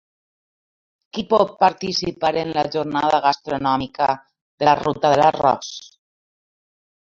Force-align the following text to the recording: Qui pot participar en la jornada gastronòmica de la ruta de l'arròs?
Qui 1.17 1.23
pot 1.33 1.51
participar 1.63 2.31
en 2.45 2.55
la 2.59 2.63
jornada 2.77 3.21
gastronòmica 3.27 4.09
de 4.19 4.71
la 4.71 4.75
ruta 4.83 5.15
de 5.15 5.23
l'arròs? 5.25 5.73